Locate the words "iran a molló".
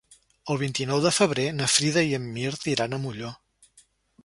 2.75-3.33